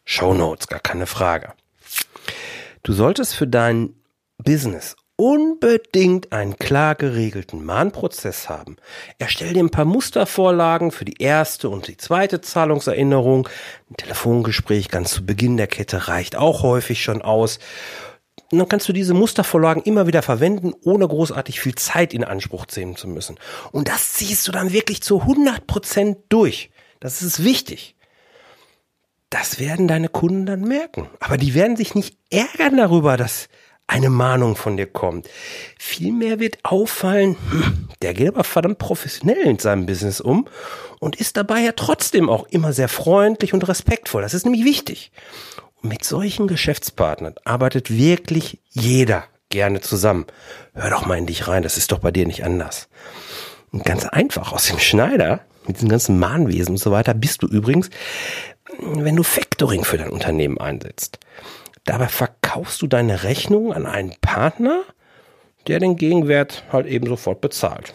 Show 0.05 0.33
Notes, 0.33 0.67
gar 0.67 0.79
keine 0.79 1.07
Frage. 1.07 1.53
Du 2.83 2.93
solltest 2.93 3.35
für 3.35 3.47
dein 3.47 3.95
Business 4.37 4.95
unbedingt 5.21 6.33
einen 6.33 6.57
klar 6.57 6.95
geregelten 6.95 7.63
Mahnprozess 7.63 8.49
haben. 8.49 8.77
Erstell 9.19 9.53
dir 9.53 9.63
ein 9.63 9.69
paar 9.69 9.85
Mustervorlagen 9.85 10.89
für 10.89 11.05
die 11.05 11.21
erste 11.21 11.69
und 11.69 11.87
die 11.87 11.97
zweite 11.97 12.41
Zahlungserinnerung. 12.41 13.47
Ein 13.91 13.97
Telefongespräch 13.97 14.89
ganz 14.89 15.11
zu 15.11 15.23
Beginn 15.23 15.57
der 15.57 15.67
Kette 15.67 16.07
reicht 16.07 16.35
auch 16.35 16.63
häufig 16.63 17.03
schon 17.03 17.21
aus. 17.21 17.59
Und 18.51 18.57
dann 18.57 18.67
kannst 18.67 18.89
du 18.89 18.93
diese 18.93 19.13
Mustervorlagen 19.13 19.83
immer 19.83 20.07
wieder 20.07 20.23
verwenden, 20.23 20.73
ohne 20.83 21.07
großartig 21.07 21.59
viel 21.59 21.75
Zeit 21.75 22.15
in 22.15 22.23
Anspruch 22.23 22.65
nehmen 22.75 22.95
zu 22.95 23.07
müssen. 23.07 23.37
Und 23.71 23.89
das 23.89 24.13
ziehst 24.13 24.47
du 24.47 24.51
dann 24.51 24.73
wirklich 24.73 25.03
zu 25.03 25.21
100 25.21 25.67
Prozent 25.67 26.17
durch. 26.29 26.71
Das 26.99 27.21
ist 27.21 27.43
wichtig. 27.43 27.95
Das 29.29 29.59
werden 29.59 29.87
deine 29.87 30.09
Kunden 30.09 30.47
dann 30.47 30.61
merken. 30.61 31.11
Aber 31.19 31.37
die 31.37 31.53
werden 31.53 31.77
sich 31.77 31.93
nicht 31.93 32.17
ärgern 32.31 32.75
darüber, 32.77 33.17
dass 33.17 33.49
eine 33.91 34.09
Mahnung 34.09 34.55
von 34.55 34.77
dir 34.77 34.87
kommt. 34.87 35.29
Vielmehr 35.77 36.39
wird 36.39 36.59
auffallen, 36.63 37.35
hm, 37.49 37.89
der 38.01 38.13
geht 38.13 38.29
aber 38.29 38.45
verdammt 38.45 38.77
professionell 38.77 39.41
in 39.41 39.59
seinem 39.59 39.85
Business 39.85 40.21
um 40.21 40.47
und 40.99 41.17
ist 41.17 41.35
dabei 41.35 41.59
ja 41.59 41.73
trotzdem 41.73 42.29
auch 42.29 42.47
immer 42.47 42.71
sehr 42.71 42.87
freundlich 42.87 43.53
und 43.53 43.67
respektvoll. 43.67 44.21
Das 44.21 44.33
ist 44.33 44.45
nämlich 44.45 44.63
wichtig. 44.63 45.11
Und 45.81 45.89
mit 45.89 46.05
solchen 46.05 46.47
Geschäftspartnern 46.47 47.35
arbeitet 47.43 47.91
wirklich 47.91 48.59
jeder 48.69 49.25
gerne 49.49 49.81
zusammen. 49.81 50.25
Hör 50.73 50.89
doch 50.89 51.05
mal 51.05 51.17
in 51.17 51.25
dich 51.25 51.49
rein, 51.49 51.61
das 51.61 51.75
ist 51.75 51.91
doch 51.91 51.99
bei 51.99 52.11
dir 52.11 52.25
nicht 52.25 52.45
anders. 52.45 52.87
Und 53.73 53.83
ganz 53.83 54.05
einfach, 54.05 54.53
aus 54.53 54.67
dem 54.67 54.79
Schneider, 54.79 55.41
mit 55.67 55.77
diesem 55.77 55.89
ganzen 55.89 56.17
Mahnwesen 56.17 56.75
und 56.75 56.77
so 56.77 56.91
weiter, 56.91 57.13
bist 57.13 57.43
du 57.43 57.47
übrigens, 57.47 57.89
wenn 58.79 59.17
du 59.17 59.23
Factoring 59.23 59.83
für 59.83 59.97
dein 59.97 60.11
Unternehmen 60.11 60.59
einsetzt. 60.59 61.19
Dabei 61.85 62.07
verkaufst 62.07 62.81
du 62.81 62.87
deine 62.87 63.23
Rechnung 63.23 63.73
an 63.73 63.85
einen 63.85 64.13
Partner, 64.21 64.83
der 65.67 65.79
den 65.79 65.95
Gegenwert 65.95 66.63
halt 66.71 66.87
eben 66.87 67.07
sofort 67.07 67.41
bezahlt. 67.41 67.93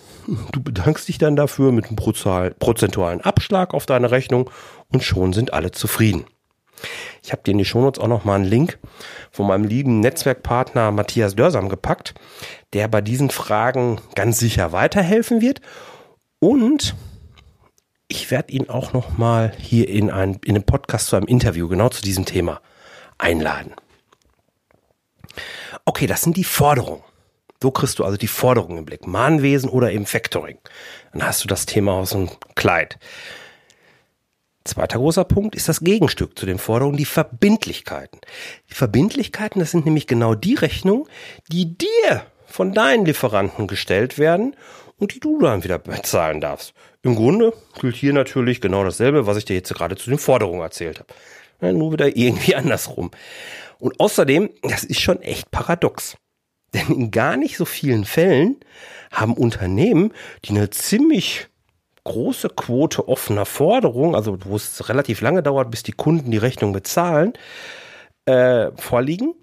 Du 0.53 0.63
bedankst 0.63 1.09
dich 1.09 1.19
dann 1.19 1.37
dafür 1.37 1.73
mit 1.73 1.87
einem 1.87 1.97
prozentualen 1.97 3.21
Abschlag 3.21 3.75
auf 3.75 3.87
deine 3.87 4.11
Rechnung 4.11 4.51
und 4.93 5.05
schon 5.05 5.33
sind 5.33 5.53
alle 5.53 5.71
zufrieden. 5.71 6.25
Ich 7.23 7.33
habe 7.33 7.43
dir 7.43 7.53
in 7.53 7.59
die 7.59 7.65
Shownotes 7.65 8.03
auch 8.03 8.09
noch 8.09 8.25
mal 8.25 8.35
einen 8.35 8.45
Link 8.45 8.79
von 9.31 9.47
meinem 9.47 9.65
lieben 9.65 10.01
Netzwerkpartner 10.01 10.91
Matthias 10.91 11.35
Dörsam 11.35 11.69
gepackt, 11.69 12.15
der 12.73 12.89
bei 12.89 13.01
diesen 13.01 13.31
Fragen 13.31 14.01
ganz 14.15 14.39
sicher 14.39 14.73
weiterhelfen 14.73 15.41
wird. 15.41 15.61
Und 16.39 16.95
ich 18.09 18.31
werde 18.31 18.53
ihn 18.53 18.69
auch 18.69 18.93
noch 18.93 19.17
mal 19.17 19.53
hier 19.59 19.89
in, 19.89 20.11
ein, 20.11 20.39
in 20.45 20.55
einem 20.55 20.65
Podcast 20.65 21.07
zu 21.07 21.17
einem 21.17 21.27
Interview 21.27 21.67
genau 21.69 21.89
zu 21.89 22.03
diesem 22.03 22.25
Thema 22.25 22.61
einladen. 23.19 23.75
Okay, 25.85 26.07
das 26.07 26.23
sind 26.23 26.37
die 26.37 26.45
Forderungen. 26.45 27.03
So 27.63 27.71
kriegst 27.71 27.99
du 27.99 28.05
also 28.05 28.17
die 28.17 28.27
Forderungen 28.27 28.79
im 28.79 28.85
Blick. 28.85 29.07
Mahnwesen 29.07 29.71
oder 29.71 29.91
eben 29.91 30.07
Factoring. 30.07 30.59
Dann 31.13 31.27
hast 31.27 31.43
du 31.43 31.49
das 31.49 31.67
Thema 31.67 31.93
aus 31.93 32.11
dem 32.11 32.31
Kleid. 32.55 32.99
Zweiter 34.65 34.99
großer 34.99 35.25
Punkt 35.25 35.55
ist 35.55 35.69
das 35.69 35.81
Gegenstück 35.81 36.39
zu 36.39 36.45
den 36.45 36.59
Forderungen, 36.59 36.97
die 36.97 37.05
Verbindlichkeiten. 37.05 38.21
Die 38.69 38.75
Verbindlichkeiten, 38.75 39.61
das 39.61 39.71
sind 39.71 39.87
nämlich 39.87 40.07
genau 40.07 40.35
die 40.35 40.55
Rechnungen, 40.55 41.07
die 41.51 41.79
dir 41.79 42.27
von 42.47 42.73
deinen 42.73 43.05
Lieferanten 43.05 43.69
gestellt 43.69 44.19
werden 44.19 44.57
und 44.99 45.15
die 45.15 45.21
du 45.21 45.39
dann 45.41 45.63
wieder 45.63 45.79
bezahlen 45.79 46.41
darfst. 46.41 46.75
Im 47.03 47.15
Grunde 47.15 47.53
gilt 47.81 47.95
hier 47.95 48.13
natürlich 48.13 48.61
genau 48.61 48.83
dasselbe, 48.83 49.27
was 49.27 49.37
ich 49.37 49.45
dir 49.45 49.55
jetzt 49.55 49.73
gerade 49.73 49.97
zu 49.97 50.11
den 50.11 50.19
Forderungen 50.19 50.63
erzählt 50.63 50.99
habe. 50.99 51.15
Ja, 51.61 51.73
nur 51.73 51.93
wieder 51.93 52.17
irgendwie 52.17 52.55
andersrum. 52.57 53.11
Und 53.79 54.01
außerdem, 54.01 54.51
das 54.63 54.85
ist 54.85 55.01
schon 55.01 55.21
echt 55.23 55.51
paradox. 55.51 56.17
Denn 56.75 56.89
in 56.89 57.11
gar 57.11 57.37
nicht 57.37 57.57
so 57.57 57.65
vielen 57.65 58.05
Fällen 58.05 58.57
haben 59.11 59.35
Unternehmen, 59.35 60.13
die 60.45 60.51
eine 60.51 60.71
ziemlich 60.71 61.49
große 62.05 62.51
Quote 62.51 63.09
offener 63.09 63.47
Forderungen, 63.47 64.15
also 64.15 64.39
wo 64.45 64.57
es 64.57 64.89
relativ 64.89 65.21
lange 65.21 65.43
dauert, 65.43 65.71
bis 65.71 65.83
die 65.83 65.93
Kunden 65.93 66.31
die 66.31 66.39
Rechnung 66.39 66.73
bezahlen, 66.73 67.33
äh, 68.27 68.71
vorliegen. 68.77 69.35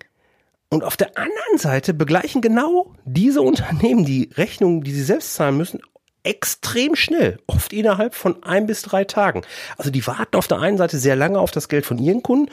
Und 0.69 0.83
auf 0.83 0.97
der 0.97 1.17
anderen 1.17 1.57
Seite 1.57 1.93
begleichen 1.93 2.41
genau 2.41 2.93
diese 3.05 3.41
Unternehmen 3.41 4.05
die 4.05 4.29
Rechnungen, 4.35 4.81
die 4.81 4.91
sie 4.91 5.03
selbst 5.03 5.35
zahlen 5.35 5.57
müssen, 5.57 5.81
extrem 6.23 6.95
schnell, 6.95 7.39
oft 7.47 7.73
innerhalb 7.73 8.15
von 8.15 8.43
ein 8.43 8.65
bis 8.65 8.81
drei 8.81 9.03
Tagen. 9.03 9.43
Also 9.77 9.91
die 9.91 10.05
warten 10.07 10.35
auf 10.37 10.47
der 10.47 10.59
einen 10.59 10.77
Seite 10.77 10.97
sehr 10.97 11.15
lange 11.15 11.39
auf 11.39 11.51
das 11.51 11.69
Geld 11.69 11.85
von 11.85 11.97
ihren 11.97 12.23
Kunden, 12.23 12.51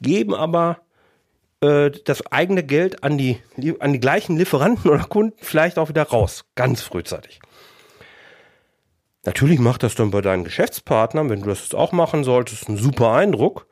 geben 0.00 0.34
aber 0.34 0.78
äh, 1.60 1.90
das 2.04 2.26
eigene 2.30 2.62
Geld 2.62 3.02
an 3.02 3.18
die, 3.18 3.40
an 3.80 3.92
die 3.92 4.00
gleichen 4.00 4.36
Lieferanten 4.36 4.90
oder 4.90 5.04
Kunden 5.04 5.36
vielleicht 5.40 5.78
auch 5.78 5.88
wieder 5.88 6.04
raus, 6.04 6.44
ganz 6.54 6.82
frühzeitig. 6.82 7.40
Natürlich 9.24 9.58
macht 9.58 9.82
das 9.82 9.94
dann 9.94 10.10
bei 10.10 10.20
deinen 10.20 10.44
Geschäftspartnern, 10.44 11.28
wenn 11.28 11.42
du 11.42 11.48
das 11.48 11.74
auch 11.74 11.92
machen 11.92 12.24
solltest, 12.24 12.68
einen 12.68 12.78
super 12.78 13.12
Eindruck, 13.12 13.66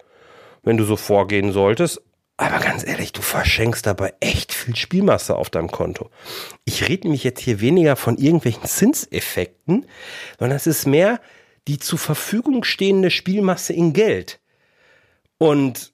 wenn 0.62 0.76
du 0.76 0.84
so 0.84 0.96
vorgehen 0.96 1.52
solltest. 1.52 2.02
Aber 2.38 2.58
ganz 2.58 2.86
ehrlich, 2.86 3.12
du 3.12 3.22
verschenkst 3.22 3.86
dabei 3.86 4.12
echt 4.20 4.52
viel 4.52 4.76
Spielmasse 4.76 5.36
auf 5.36 5.48
deinem 5.48 5.70
Konto. 5.70 6.10
Ich 6.66 6.86
rede 6.86 7.04
nämlich 7.04 7.24
jetzt 7.24 7.40
hier 7.40 7.60
weniger 7.60 7.96
von 7.96 8.18
irgendwelchen 8.18 8.64
Zinseffekten, 8.64 9.86
sondern 10.38 10.56
es 10.56 10.66
ist 10.66 10.86
mehr 10.86 11.20
die 11.66 11.78
zur 11.78 11.98
Verfügung 11.98 12.62
stehende 12.62 13.10
Spielmasse 13.10 13.72
in 13.72 13.92
Geld. 13.92 14.38
Und 15.38 15.92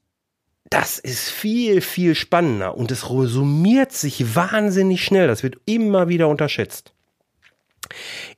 das 0.68 0.98
ist 0.98 1.30
viel, 1.30 1.80
viel 1.80 2.14
spannender 2.14 2.76
und 2.76 2.90
es 2.90 3.10
resumiert 3.10 3.92
sich 3.92 4.34
wahnsinnig 4.34 5.04
schnell. 5.04 5.28
Das 5.28 5.42
wird 5.42 5.56
immer 5.66 6.08
wieder 6.08 6.28
unterschätzt. 6.28 6.92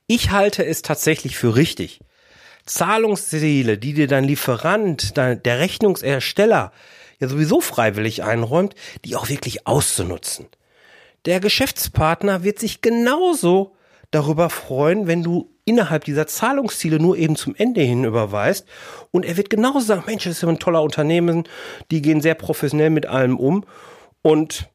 Ich 0.07 0.31
halte 0.31 0.65
es 0.65 0.81
tatsächlich 0.81 1.37
für 1.37 1.55
richtig. 1.55 1.99
Zahlungsziele, 2.65 3.77
die 3.77 3.93
dir 3.93 4.07
dein 4.07 4.23
Lieferant, 4.23 5.15
der 5.17 5.59
Rechnungsersteller 5.59 6.71
ja 7.19 7.27
sowieso 7.27 7.61
freiwillig 7.61 8.23
einräumt, 8.23 8.75
die 9.03 9.15
auch 9.15 9.29
wirklich 9.29 9.67
auszunutzen. 9.67 10.47
Der 11.25 11.39
Geschäftspartner 11.39 12.43
wird 12.43 12.59
sich 12.59 12.81
genauso 12.81 13.75
darüber 14.11 14.49
freuen, 14.49 15.07
wenn 15.07 15.23
du 15.23 15.51
innerhalb 15.65 16.03
dieser 16.03 16.27
Zahlungsziele 16.27 16.99
nur 16.99 17.17
eben 17.17 17.35
zum 17.35 17.55
Ende 17.55 17.81
hin 17.81 18.03
überweist. 18.03 18.67
Und 19.11 19.25
er 19.25 19.35
wird 19.35 19.49
genauso 19.49 19.79
sagen, 19.79 20.03
Mensch, 20.05 20.23
das 20.23 20.33
ist 20.33 20.43
ja 20.43 20.49
ein 20.49 20.59
toller 20.59 20.83
Unternehmen, 20.83 21.45
die 21.91 22.01
gehen 22.01 22.21
sehr 22.21 22.35
professionell 22.35 22.91
mit 22.91 23.07
allem 23.07 23.37
um. 23.39 23.65
Und 24.21 24.69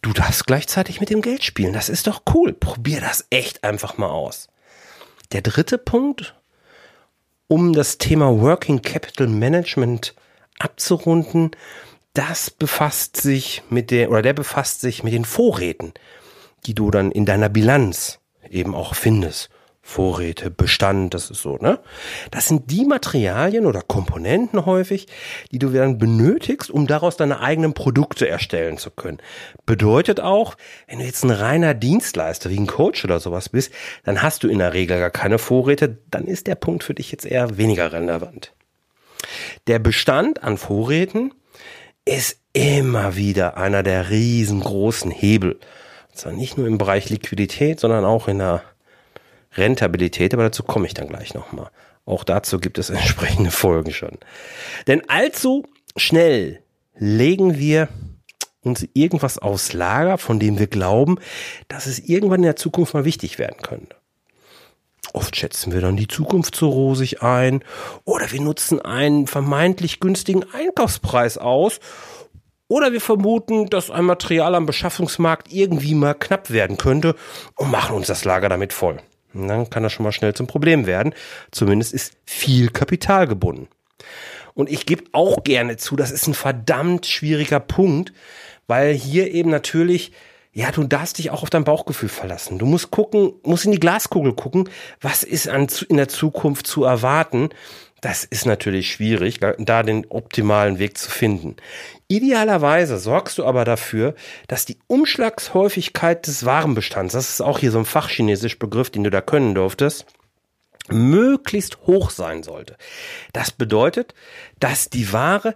du 0.00 0.12
darfst 0.12 0.46
gleichzeitig 0.46 1.00
mit 1.00 1.10
dem 1.10 1.20
Geld 1.20 1.44
spielen. 1.44 1.74
Das 1.74 1.88
ist 1.88 2.06
doch 2.06 2.22
cool. 2.34 2.54
Probier 2.54 3.00
das 3.00 3.26
echt 3.30 3.62
einfach 3.62 3.98
mal 3.98 4.08
aus. 4.08 4.48
Der 5.32 5.42
dritte 5.42 5.76
Punkt, 5.76 6.34
um 7.48 7.74
das 7.74 7.98
Thema 7.98 8.40
Working 8.40 8.80
Capital 8.80 9.28
Management 9.28 10.14
abzurunden, 10.58 11.50
das 12.14 12.50
befasst 12.50 13.16
sich 13.16 13.62
mit 13.68 13.90
der, 13.90 14.10
oder 14.10 14.22
der 14.22 14.32
befasst 14.32 14.80
sich 14.80 15.02
mit 15.02 15.12
den 15.12 15.24
Vorräten, 15.24 15.92
die 16.64 16.74
du 16.74 16.90
dann 16.90 17.12
in 17.12 17.26
deiner 17.26 17.48
Bilanz 17.48 18.20
eben 18.48 18.74
auch 18.74 18.94
findest. 18.94 19.50
Vorräte, 19.86 20.50
Bestand, 20.50 21.14
das 21.14 21.30
ist 21.30 21.42
so, 21.42 21.58
ne? 21.58 21.78
Das 22.32 22.48
sind 22.48 22.72
die 22.72 22.84
Materialien 22.84 23.66
oder 23.66 23.82
Komponenten 23.82 24.66
häufig, 24.66 25.06
die 25.52 25.60
du 25.60 25.70
dann 25.70 25.98
benötigst, 25.98 26.72
um 26.72 26.88
daraus 26.88 27.16
deine 27.16 27.38
eigenen 27.38 27.72
Produkte 27.72 28.26
erstellen 28.26 28.78
zu 28.78 28.90
können. 28.90 29.18
Bedeutet 29.64 30.18
auch, 30.18 30.56
wenn 30.88 30.98
du 30.98 31.04
jetzt 31.04 31.22
ein 31.22 31.30
reiner 31.30 31.72
Dienstleister 31.72 32.50
wie 32.50 32.58
ein 32.58 32.66
Coach 32.66 33.04
oder 33.04 33.20
sowas 33.20 33.48
bist, 33.48 33.72
dann 34.02 34.22
hast 34.22 34.42
du 34.42 34.48
in 34.48 34.58
der 34.58 34.74
Regel 34.74 34.98
gar 34.98 35.10
keine 35.10 35.38
Vorräte, 35.38 35.98
dann 36.10 36.24
ist 36.24 36.48
der 36.48 36.56
Punkt 36.56 36.82
für 36.82 36.94
dich 36.94 37.12
jetzt 37.12 37.24
eher 37.24 37.56
weniger 37.56 37.92
relevant. 37.92 38.55
Der 39.66 39.78
Bestand 39.78 40.42
an 40.44 40.58
Vorräten 40.58 41.34
ist 42.04 42.38
immer 42.52 43.16
wieder 43.16 43.56
einer 43.56 43.82
der 43.82 44.10
riesengroßen 44.10 45.10
Hebel. 45.10 45.54
Und 46.10 46.16
zwar 46.16 46.32
nicht 46.32 46.56
nur 46.56 46.66
im 46.66 46.78
Bereich 46.78 47.10
Liquidität, 47.10 47.80
sondern 47.80 48.04
auch 48.04 48.28
in 48.28 48.38
der 48.38 48.62
Rentabilität, 49.54 50.34
aber 50.34 50.44
dazu 50.44 50.62
komme 50.62 50.86
ich 50.86 50.94
dann 50.94 51.08
gleich 51.08 51.34
nochmal. 51.34 51.70
Auch 52.04 52.22
dazu 52.22 52.60
gibt 52.60 52.78
es 52.78 52.90
entsprechende 52.90 53.50
Folgen 53.50 53.92
schon. 53.92 54.18
Denn 54.86 55.08
allzu 55.08 55.64
schnell 55.96 56.62
legen 56.94 57.58
wir 57.58 57.88
uns 58.62 58.86
irgendwas 58.94 59.38
aufs 59.38 59.72
Lager, 59.72 60.18
von 60.18 60.38
dem 60.38 60.58
wir 60.58 60.66
glauben, 60.66 61.18
dass 61.68 61.86
es 61.86 61.98
irgendwann 61.98 62.40
in 62.40 62.44
der 62.44 62.56
Zukunft 62.56 62.94
mal 62.94 63.04
wichtig 63.04 63.38
werden 63.38 63.62
könnte. 63.62 63.95
Oft 65.16 65.34
schätzen 65.34 65.72
wir 65.72 65.80
dann 65.80 65.96
die 65.96 66.08
Zukunft 66.08 66.54
so 66.54 66.68
rosig 66.68 67.22
ein 67.22 67.64
oder 68.04 68.30
wir 68.32 68.40
nutzen 68.42 68.82
einen 68.82 69.26
vermeintlich 69.26 69.98
günstigen 69.98 70.44
Einkaufspreis 70.52 71.38
aus 71.38 71.80
oder 72.68 72.92
wir 72.92 73.00
vermuten, 73.00 73.70
dass 73.70 73.90
ein 73.90 74.04
Material 74.04 74.54
am 74.54 74.66
Beschaffungsmarkt 74.66 75.50
irgendwie 75.50 75.94
mal 75.94 76.12
knapp 76.12 76.50
werden 76.50 76.76
könnte 76.76 77.14
und 77.54 77.70
machen 77.70 77.96
uns 77.96 78.08
das 78.08 78.26
Lager 78.26 78.50
damit 78.50 78.74
voll. 78.74 78.98
Und 79.32 79.48
dann 79.48 79.70
kann 79.70 79.82
das 79.82 79.94
schon 79.94 80.04
mal 80.04 80.12
schnell 80.12 80.34
zum 80.34 80.48
Problem 80.48 80.84
werden. 80.84 81.14
Zumindest 81.50 81.94
ist 81.94 82.18
viel 82.26 82.68
Kapital 82.68 83.26
gebunden. 83.26 83.68
Und 84.52 84.70
ich 84.70 84.84
gebe 84.84 85.04
auch 85.12 85.44
gerne 85.44 85.78
zu, 85.78 85.96
das 85.96 86.10
ist 86.10 86.26
ein 86.26 86.34
verdammt 86.34 87.06
schwieriger 87.06 87.60
Punkt, 87.60 88.12
weil 88.66 88.92
hier 88.92 89.32
eben 89.32 89.48
natürlich 89.48 90.12
ja, 90.56 90.72
du 90.72 90.84
darfst 90.84 91.18
dich 91.18 91.30
auch 91.30 91.42
auf 91.42 91.50
dein 91.50 91.64
Bauchgefühl 91.64 92.08
verlassen. 92.08 92.58
Du 92.58 92.64
musst 92.64 92.90
gucken, 92.90 93.34
musst 93.42 93.66
in 93.66 93.72
die 93.72 93.78
Glaskugel 93.78 94.32
gucken, 94.32 94.70
was 95.02 95.22
ist 95.22 95.50
an, 95.50 95.66
in 95.90 95.98
der 95.98 96.08
Zukunft 96.08 96.66
zu 96.66 96.84
erwarten. 96.84 97.50
Das 98.00 98.24
ist 98.24 98.46
natürlich 98.46 98.90
schwierig, 98.90 99.38
da 99.38 99.82
den 99.82 100.06
optimalen 100.06 100.78
Weg 100.78 100.96
zu 100.96 101.10
finden. 101.10 101.56
Idealerweise 102.08 102.96
sorgst 102.96 103.36
du 103.36 103.44
aber 103.44 103.66
dafür, 103.66 104.14
dass 104.48 104.64
die 104.64 104.78
Umschlagshäufigkeit 104.86 106.26
des 106.26 106.46
Warenbestands, 106.46 107.12
das 107.12 107.28
ist 107.28 107.42
auch 107.42 107.58
hier 107.58 107.70
so 107.70 107.78
ein 107.78 107.84
fachchinesisch 107.84 108.58
Begriff, 108.58 108.88
den 108.88 109.04
du 109.04 109.10
da 109.10 109.20
können 109.20 109.54
durftest, 109.54 110.06
möglichst 110.88 111.82
hoch 111.86 112.08
sein 112.08 112.42
sollte. 112.42 112.78
Das 113.34 113.50
bedeutet, 113.50 114.14
dass 114.58 114.88
die 114.88 115.12
Ware 115.12 115.54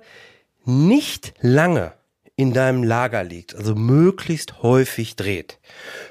nicht 0.66 1.32
lange 1.40 1.94
in 2.40 2.52
deinem 2.52 2.82
Lager 2.82 3.22
liegt, 3.22 3.54
also 3.54 3.74
möglichst 3.74 4.62
häufig 4.62 5.14
dreht. 5.16 5.58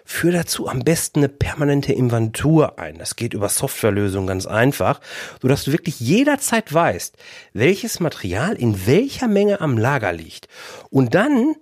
Führ 0.05 0.31
dazu 0.31 0.67
am 0.67 0.79
besten 0.79 1.19
eine 1.19 1.29
permanente 1.29 1.91
Inventur 1.91 2.77
ein. 2.77 2.97
Das 2.97 3.15
geht 3.15 3.33
über 3.33 3.49
Softwarelösungen 3.49 4.27
ganz 4.27 4.45
einfach, 4.45 5.01
sodass 5.41 5.63
du 5.63 5.71
wirklich 5.71 5.99
jederzeit 5.99 6.71
weißt, 6.73 7.17
welches 7.53 7.99
Material 7.99 8.55
in 8.55 8.85
welcher 8.85 9.27
Menge 9.27 9.59
am 9.59 9.77
Lager 9.77 10.13
liegt. 10.13 10.47
Und 10.89 11.15
dann 11.15 11.55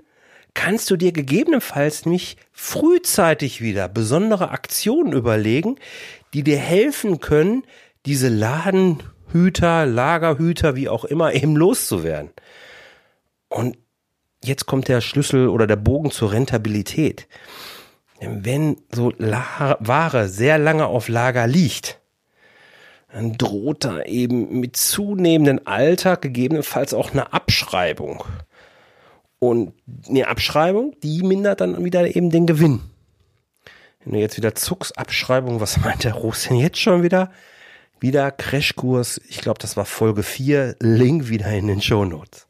kannst 0.53 0.89
du 0.89 0.97
dir 0.97 1.11
gegebenenfalls 1.11 2.05
nämlich 2.05 2.35
frühzeitig 2.51 3.61
wieder 3.61 3.87
besondere 3.87 4.49
Aktionen 4.51 5.13
überlegen, 5.13 5.75
die 6.33 6.43
dir 6.43 6.57
helfen 6.57 7.19
können, 7.19 7.63
diese 8.05 8.27
Ladenhüter, 8.27 9.85
Lagerhüter, 9.85 10.75
wie 10.75 10.89
auch 10.89 11.05
immer, 11.05 11.33
eben 11.33 11.55
loszuwerden. 11.55 12.31
Und 13.49 13.77
jetzt 14.47 14.65
kommt 14.65 14.87
der 14.87 15.01
Schlüssel 15.01 15.47
oder 15.47 15.67
der 15.67 15.75
Bogen 15.75 16.11
zur 16.11 16.31
Rentabilität. 16.31 17.27
Wenn 18.19 18.77
so 18.91 19.11
Ware 19.19 20.27
sehr 20.27 20.57
lange 20.57 20.87
auf 20.87 21.07
Lager 21.07 21.45
liegt, 21.45 21.99
dann 23.11 23.37
droht 23.37 23.85
da 23.85 24.01
eben 24.03 24.59
mit 24.59 24.75
zunehmendem 24.75 25.61
Alter 25.65 26.17
gegebenenfalls 26.17 26.93
auch 26.93 27.11
eine 27.11 27.33
Abschreibung. 27.33 28.23
Und 29.39 29.73
eine 30.09 30.27
Abschreibung, 30.27 30.95
die 31.03 31.21
mindert 31.21 31.61
dann 31.61 31.83
wieder 31.85 32.15
eben 32.15 32.31
den 32.31 32.47
Gewinn. 32.47 32.81
Wenn 34.03 34.13
du 34.13 34.19
jetzt 34.19 34.37
wieder 34.37 34.55
zuckst, 34.55 34.97
Abschreibung, 34.97 35.59
was 35.59 35.77
meint 35.81 36.03
der 36.03 36.13
Russ 36.13 36.47
denn 36.47 36.57
jetzt 36.57 36.79
schon 36.79 37.03
wieder? 37.03 37.31
Wieder 37.99 38.31
Crashkurs, 38.31 39.19
ich 39.27 39.41
glaube, 39.41 39.59
das 39.59 39.75
war 39.75 39.85
Folge 39.85 40.23
4, 40.23 40.75
Link 40.79 41.29
wieder 41.29 41.49
in 41.49 41.67
den 41.67 41.81
Show 41.81 42.05
Notes. 42.05 42.47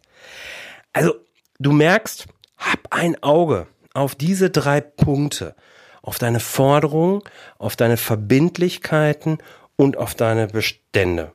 Also 0.91 1.13
Du 1.59 1.71
merkst, 1.71 2.27
hab 2.57 2.79
ein 2.91 3.21
Auge 3.23 3.67
auf 3.93 4.15
diese 4.15 4.49
drei 4.49 4.79
Punkte, 4.81 5.55
auf 6.01 6.19
deine 6.19 6.39
Forderungen, 6.39 7.21
auf 7.57 7.75
deine 7.75 7.97
Verbindlichkeiten 7.97 9.39
und 9.75 9.97
auf 9.97 10.13
deine 10.13 10.47
Bestände. 10.47 11.31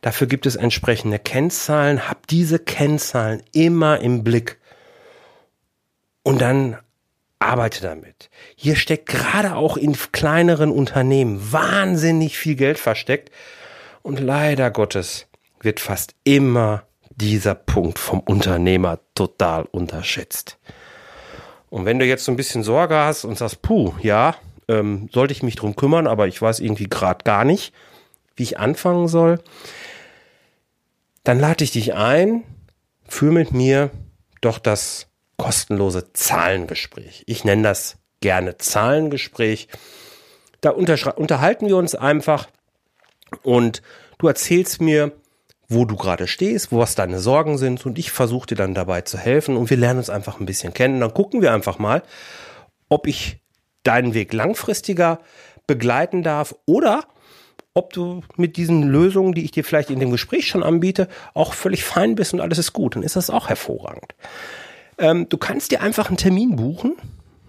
Dafür 0.00 0.26
gibt 0.26 0.46
es 0.46 0.56
entsprechende 0.56 1.18
Kennzahlen, 1.18 2.08
hab 2.08 2.26
diese 2.26 2.58
Kennzahlen 2.58 3.42
immer 3.52 4.00
im 4.00 4.24
Blick 4.24 4.58
und 6.22 6.40
dann 6.40 6.78
arbeite 7.38 7.82
damit. 7.82 8.30
Hier 8.56 8.76
steckt 8.76 9.06
gerade 9.06 9.56
auch 9.56 9.76
in 9.76 9.96
kleineren 10.12 10.70
Unternehmen 10.70 11.52
wahnsinnig 11.52 12.38
viel 12.38 12.56
Geld 12.56 12.78
versteckt 12.78 13.30
und 14.02 14.20
leider 14.20 14.70
Gottes 14.70 15.26
wird 15.60 15.80
fast 15.80 16.14
immer 16.24 16.84
dieser 17.16 17.54
Punkt 17.54 17.98
vom 17.98 18.20
Unternehmer 18.20 19.00
total 19.14 19.64
unterschätzt. 19.64 20.58
Und 21.68 21.84
wenn 21.84 21.98
du 21.98 22.04
jetzt 22.04 22.24
so 22.24 22.32
ein 22.32 22.36
bisschen 22.36 22.62
Sorge 22.62 22.96
hast 22.96 23.24
und 23.24 23.36
sagst, 23.36 23.62
puh, 23.62 23.94
ja, 24.00 24.36
ähm, 24.68 25.08
sollte 25.12 25.32
ich 25.32 25.42
mich 25.42 25.56
drum 25.56 25.76
kümmern, 25.76 26.06
aber 26.06 26.28
ich 26.28 26.40
weiß 26.40 26.60
irgendwie 26.60 26.88
gerade 26.88 27.24
gar 27.24 27.44
nicht, 27.44 27.72
wie 28.36 28.44
ich 28.44 28.58
anfangen 28.58 29.08
soll, 29.08 29.40
dann 31.24 31.40
lade 31.40 31.64
ich 31.64 31.72
dich 31.72 31.94
ein, 31.94 32.44
für 33.08 33.32
mit 33.32 33.52
mir 33.52 33.90
doch 34.40 34.58
das 34.58 35.08
kostenlose 35.36 36.12
Zahlengespräch. 36.12 37.24
Ich 37.26 37.44
nenne 37.44 37.62
das 37.62 37.96
gerne 38.20 38.58
Zahlengespräch. 38.58 39.68
Da 40.60 40.70
unterhalten 40.70 41.68
wir 41.68 41.76
uns 41.76 41.94
einfach 41.94 42.48
und 43.42 43.82
du 44.18 44.28
erzählst 44.28 44.80
mir, 44.80 45.12
wo 45.68 45.84
du 45.84 45.96
gerade 45.96 46.26
stehst, 46.26 46.72
wo 46.72 46.78
was 46.78 46.94
deine 46.94 47.18
Sorgen 47.18 47.58
sind 47.58 47.84
und 47.86 47.98
ich 47.98 48.12
versuche 48.12 48.46
dir 48.46 48.56
dann 48.56 48.74
dabei 48.74 49.02
zu 49.02 49.18
helfen 49.18 49.56
und 49.56 49.70
wir 49.70 49.76
lernen 49.76 49.98
uns 49.98 50.10
einfach 50.10 50.40
ein 50.40 50.46
bisschen 50.46 50.74
kennen. 50.74 51.00
Dann 51.00 51.12
gucken 51.12 51.42
wir 51.42 51.52
einfach 51.52 51.78
mal, 51.78 52.02
ob 52.88 53.06
ich 53.06 53.40
deinen 53.82 54.14
Weg 54.14 54.32
langfristiger 54.32 55.20
begleiten 55.66 56.22
darf 56.22 56.54
oder 56.66 57.04
ob 57.74 57.92
du 57.92 58.22
mit 58.36 58.56
diesen 58.56 58.84
Lösungen, 58.84 59.34
die 59.34 59.44
ich 59.44 59.50
dir 59.50 59.64
vielleicht 59.64 59.90
in 59.90 60.00
dem 60.00 60.10
Gespräch 60.10 60.48
schon 60.48 60.62
anbiete, 60.62 61.08
auch 61.34 61.52
völlig 61.52 61.84
fein 61.84 62.14
bist 62.14 62.32
und 62.32 62.40
alles 62.40 62.56
ist 62.58 62.72
gut. 62.72 62.96
Dann 62.96 63.02
ist 63.02 63.16
das 63.16 63.28
auch 63.28 63.48
hervorragend. 63.48 64.14
Ähm, 64.98 65.28
du 65.28 65.36
kannst 65.36 65.72
dir 65.72 65.82
einfach 65.82 66.08
einen 66.08 66.16
Termin 66.16 66.56
buchen 66.56 66.94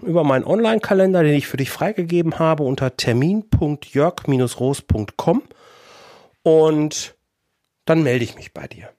über 0.01 0.25
meinen 0.25 0.43
Online-Kalender, 0.43 1.23
den 1.23 1.33
ich 1.33 1.47
für 1.47 1.57
dich 1.57 1.69
freigegeben 1.69 2.39
habe 2.39 2.63
unter 2.63 2.97
termin.jörg-roos.com 2.97 5.43
und 6.43 7.16
dann 7.87 8.03
melde 8.03 8.23
ich 8.23 8.35
mich 8.35 8.53
bei 8.53 8.67
dir. 8.67 8.89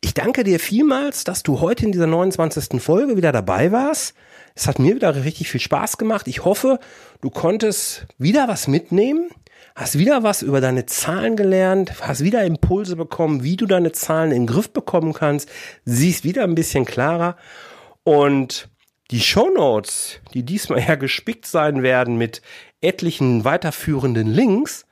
Ich 0.00 0.14
danke 0.14 0.44
dir 0.44 0.60
vielmals, 0.60 1.24
dass 1.24 1.42
du 1.42 1.60
heute 1.60 1.86
in 1.86 1.92
dieser 1.92 2.06
29. 2.06 2.80
Folge 2.80 3.16
wieder 3.16 3.32
dabei 3.32 3.72
warst. 3.72 4.14
Es 4.54 4.66
hat 4.66 4.78
mir 4.78 4.94
wieder 4.94 5.24
richtig 5.24 5.48
viel 5.48 5.60
Spaß 5.60 5.98
gemacht. 5.98 6.28
Ich 6.28 6.44
hoffe, 6.44 6.78
du 7.20 7.30
konntest 7.30 8.06
wieder 8.18 8.48
was 8.48 8.68
mitnehmen, 8.68 9.30
hast 9.74 9.98
wieder 9.98 10.22
was 10.22 10.42
über 10.42 10.60
deine 10.60 10.86
Zahlen 10.86 11.36
gelernt, 11.36 12.00
hast 12.00 12.22
wieder 12.22 12.44
Impulse 12.44 12.96
bekommen, 12.96 13.42
wie 13.42 13.56
du 13.56 13.66
deine 13.66 13.92
Zahlen 13.92 14.32
in 14.32 14.42
den 14.42 14.46
Griff 14.46 14.70
bekommen 14.70 15.12
kannst, 15.14 15.48
siehst 15.84 16.24
wieder 16.24 16.44
ein 16.44 16.54
bisschen 16.54 16.84
klarer 16.84 17.36
und 18.04 18.68
die 19.10 19.20
Show 19.20 19.48
Notes, 19.48 20.20
die 20.34 20.42
diesmal 20.42 20.80
ja 20.88 20.96
gespickt 20.96 21.46
sein 21.46 21.82
werden 21.82 22.18
mit 22.18 22.42
etlichen 22.80 23.44
weiterführenden 23.44 24.28
Links, 24.28 24.86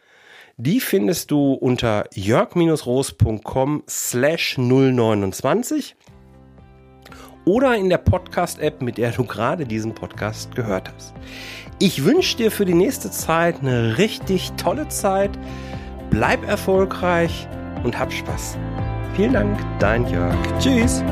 die 0.57 0.81
findest 0.81 1.31
du 1.31 1.53
unter 1.53 2.05
jörg-roos.com 2.15 3.83
slash 3.89 4.59
029 4.59 5.97
oder 7.45 7.77
in 7.77 7.89
der 7.89 7.99
Podcast-App, 7.99 8.83
mit 8.83 8.99
der 8.99 9.13
du 9.13 9.25
gerade 9.25 9.65
diesen 9.67 9.95
Podcast 9.95 10.55
gehört 10.55 10.93
hast. 10.95 11.15
Ich 11.79 12.05
wünsche 12.05 12.37
dir 12.37 12.51
für 12.51 12.65
die 12.65 12.75
nächste 12.75 13.11
Zeit 13.11 13.61
eine 13.61 13.99
richtig 13.99 14.53
tolle 14.53 14.89
Zeit. 14.89 15.31
Bleib 16.11 16.47
erfolgreich 16.47 17.47
und 17.85 17.99
hab 17.99 18.13
Spaß. 18.13 18.57
Vielen 19.15 19.35
Dank, 19.35 19.59
dein 19.79 20.07
Jörg. 20.09 20.37
Tschüss. 20.59 21.05